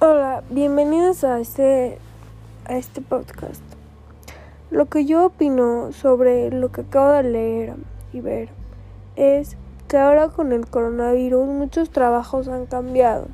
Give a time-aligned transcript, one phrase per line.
[0.00, 1.98] Hola, bienvenidos a este,
[2.66, 3.62] a este podcast.
[4.70, 7.74] Lo que yo opino sobre lo que acabo de leer
[8.12, 8.50] y ver
[9.16, 9.56] es
[9.88, 13.28] que ahora con el coronavirus muchos trabajos han cambiado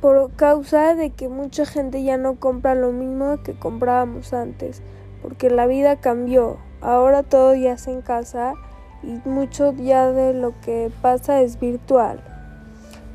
[0.00, 4.82] por causa de que mucha gente ya no compra lo mismo que comprábamos antes,
[5.22, 8.54] porque la vida cambió, ahora todo ya es en casa
[9.02, 12.20] mucho ya de lo que pasa es virtual.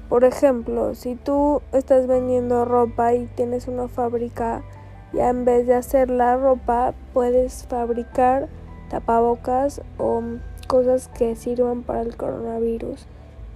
[0.09, 4.63] Por ejemplo, si tú estás vendiendo ropa y tienes una fábrica,
[5.11, 8.47] ya en vez de hacer la ropa, puedes fabricar
[8.89, 10.21] tapabocas o
[10.67, 13.07] cosas que sirvan para el coronavirus,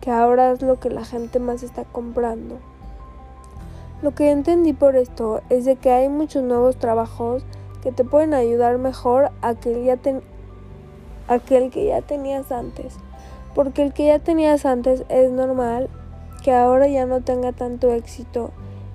[0.02, 2.57] que ahora es lo que la gente más está comprando.
[4.02, 7.44] Lo que entendí por esto es de que hay muchos nuevos trabajos
[7.81, 9.97] que te pueden ayudar mejor a que ya
[11.27, 12.98] aquel que ya tenías antes.
[13.55, 15.90] Porque el que ya tenías antes es normal
[16.44, 18.52] que ahora ya no tenga tanto éxito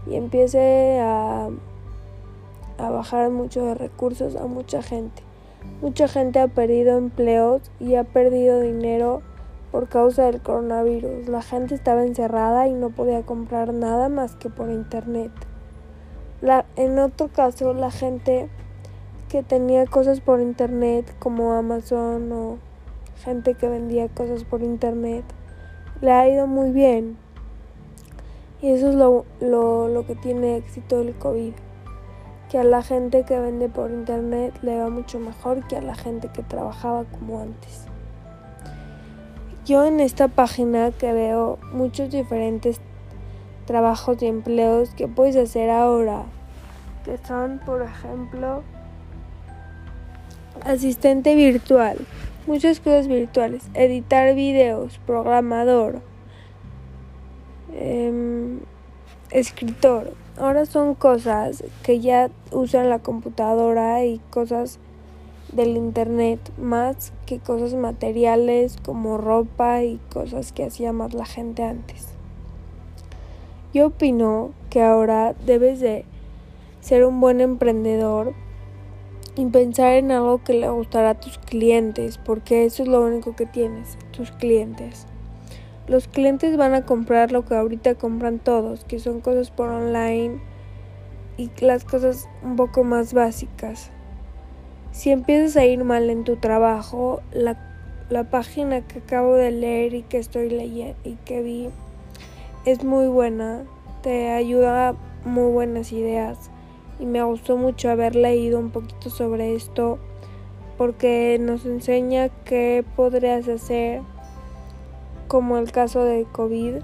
[0.07, 1.49] y empiece a,
[2.79, 5.23] a bajar mucho de recursos a mucha gente.
[5.81, 9.23] Mucha gente ha perdido empleos y ha perdido dinero
[9.71, 11.29] por causa del coronavirus.
[11.29, 15.31] La gente estaba encerrada y no podía comprar nada más que por internet.
[16.41, 18.49] La, en otro caso, la gente
[19.33, 22.59] que tenía cosas por internet como Amazon o
[23.25, 25.25] gente que vendía cosas por internet,
[26.03, 27.17] le ha ido muy bien.
[28.61, 31.55] Y eso es lo, lo, lo que tiene éxito el COVID.
[32.51, 35.95] Que a la gente que vende por internet le va mucho mejor que a la
[35.95, 37.87] gente que trabajaba como antes.
[39.65, 42.83] Yo en esta página que veo muchos diferentes
[43.65, 46.25] trabajos y empleos que puedes hacer ahora,
[47.07, 48.63] que son, por ejemplo,
[50.65, 51.99] asistente virtual,
[52.47, 56.01] muchas cosas virtuales, editar videos, programador,
[57.73, 58.59] eh,
[59.31, 60.13] escritor.
[60.39, 64.79] Ahora son cosas que ya usan la computadora y cosas
[65.53, 71.63] del internet más que cosas materiales como ropa y cosas que hacía más la gente
[71.63, 72.09] antes.
[73.75, 76.05] Yo opino que ahora debes de
[76.81, 78.35] ser un buen emprendedor
[79.35, 83.35] y pensar en algo que le gustará a tus clientes, porque eso es lo único
[83.35, 85.07] que tienes, tus clientes.
[85.87, 90.41] Los clientes van a comprar lo que ahorita compran todos, que son cosas por online
[91.37, 93.91] y las cosas un poco más básicas.
[94.93, 97.59] Si empiezas a ir mal en tu trabajo, la,
[98.11, 101.71] la página que acabo de leer y que estoy leyendo y que vi
[102.67, 103.65] es muy buena,
[104.03, 104.95] te ayuda
[105.25, 106.51] muy buenas ideas
[106.99, 109.99] y me gustó mucho haber leído un poquito sobre esto
[110.79, 114.03] porque nos enseña qué podrías hacer
[115.29, 116.77] como el caso de COVID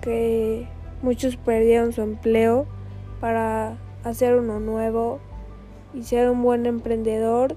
[0.00, 0.66] que
[1.02, 2.66] muchos perdieron su empleo
[3.20, 5.20] para hacer uno nuevo
[5.94, 7.56] y ser un buen emprendedor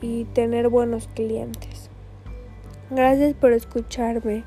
[0.00, 1.90] y tener buenos clientes.
[2.90, 4.44] Gracias por escucharme.